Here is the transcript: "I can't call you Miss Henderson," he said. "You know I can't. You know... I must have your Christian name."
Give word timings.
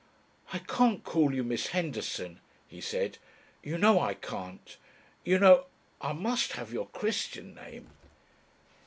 "I 0.51 0.57
can't 0.57 1.03
call 1.03 1.31
you 1.31 1.43
Miss 1.43 1.67
Henderson," 1.67 2.39
he 2.67 2.81
said. 2.81 3.19
"You 3.61 3.77
know 3.77 3.99
I 3.99 4.15
can't. 4.15 4.75
You 5.23 5.37
know... 5.37 5.67
I 6.01 6.11
must 6.11 6.53
have 6.53 6.73
your 6.73 6.87
Christian 6.87 7.53
name." 7.53 7.87